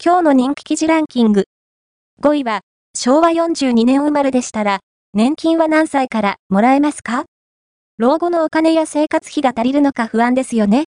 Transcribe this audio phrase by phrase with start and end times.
[0.00, 1.46] 今日の人気記事ランキング。
[2.22, 2.60] 5位は、
[2.96, 4.78] 昭和42年生まれでしたら、
[5.12, 7.24] 年金は何歳からもらえますか？
[7.96, 10.84] 老後のお金や生活費が足りるのか不安ですよね。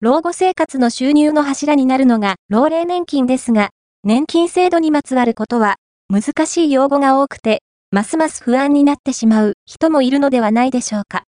[0.00, 3.70] 老後生活の収入の柱になるのが老齢年金ですが、
[4.02, 5.76] 年金制度にまつわることは、
[6.08, 7.62] 難しい用語が多くて、
[7.92, 11.22] ますます不安になってしまう人もいるのではないでしょうか。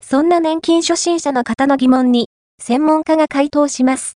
[0.00, 2.28] そんな年金初心者の方の疑問に、
[2.62, 4.12] 専門家が回答します。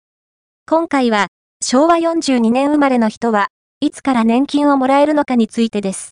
[0.70, 1.28] 今回は、
[1.70, 3.50] 昭和42年生まれの人は、
[3.82, 6.12] いつから年金をもらえるのかについてです。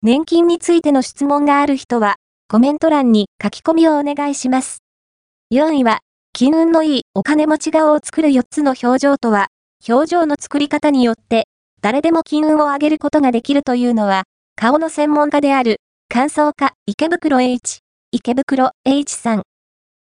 [0.00, 2.16] 年金についての質問がある人は、
[2.48, 4.84] コメント欄に書き込みをお願いします。
[5.52, 6.02] 4位は、
[6.32, 9.48] 金運のいいお金持ち顔を作る4つの表情とは、
[9.88, 11.48] 表情の作り方によって、
[11.82, 14.22] 誰でも金運を上げることができるというのは、
[14.54, 17.80] 顔の専門家である、乾燥家池袋 H、
[18.12, 19.42] 池袋 H さん。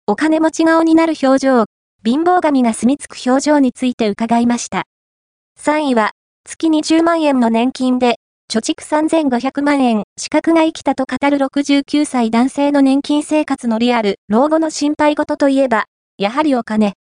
[0.06, 1.64] お金持ち顔になる表情、
[2.04, 4.84] 貧乏神が住み着く表情について伺いました。
[5.60, 6.12] 3位は、
[6.44, 8.16] 月20万円の年金で、
[8.50, 16.94] 貯蓄3500万円、資格が生きたと語る69歳男性の年金生活のリアル、老後の心配事といえば、やはりお金。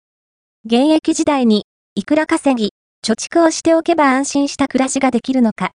[0.64, 2.70] 現役時代に、いくら稼ぎ、
[3.06, 5.72] 貯蓄をしておけば安心した暮らしができるのか。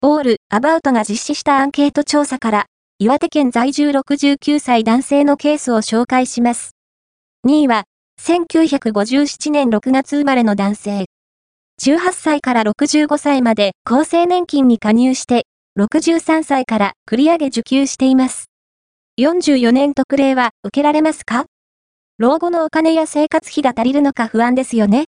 [0.00, 2.66] オール・アバウトが実施したアンケート調査から、
[3.00, 6.70] 岩手県在住69歳男性のケースを紹介します。
[7.46, 7.84] 2位は、
[8.20, 11.04] 1957年6月生まれの男性。
[11.82, 15.46] 18歳から65歳まで厚生年金に加入して、
[15.78, 18.46] 63歳から繰り上げ受給しています。
[19.20, 21.46] 44年特例は受けられますか？
[22.18, 25.06] 老後のお金や生活費が足りるのか不安ですよね。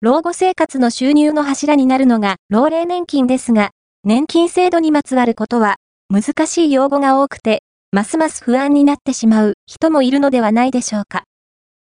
[0.00, 3.70] 老後生活の収入の柱になるのが老齢年金ですが、
[4.04, 5.76] 年金制度にまつわることは
[6.08, 11.24] 難しい用語が多くて、ますます不安になってしまう人もいるのではないでしょうか。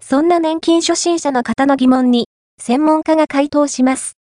[0.01, 2.27] そんな年金初心者の方の疑問に
[2.59, 4.17] 専門家が回答します。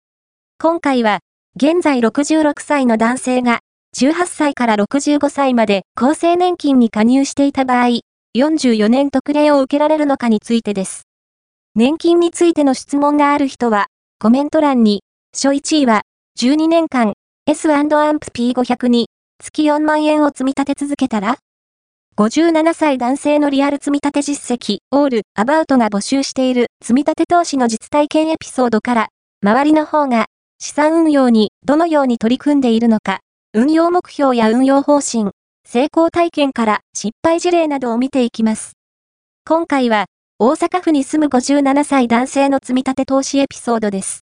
[0.59, 1.19] 今回は、
[1.57, 3.59] 現在66歳の男性が、
[3.97, 7.99] 18歳から65歳まで厚生年金に加入していた場合、
[8.37, 11.03] 44年特例を受けられるのかについてです。
[11.75, 13.87] 年金についての質問がある人は、
[14.19, 16.01] コメント欄に、初1位は、
[16.39, 17.13] 12年間、
[17.47, 19.07] S&AMP P500 に、
[19.39, 21.37] 月4万円を積み立て続けたら
[22.17, 29.07] 57歳男性のリアル積立実績、オール、アバウトが募集している積立投資の実体験エピソードから、
[29.43, 30.27] 周りの方が
[30.57, 33.19] 資産運用にどのように取り組んでいるのか、
[33.53, 35.31] 運用目標や運用方針、
[35.67, 38.77] 成功体験から失敗事例などを見ていきます。
[39.45, 40.05] 今回は、
[40.39, 44.13] 大阪府に住む57歳男性の積立投資エピソードです。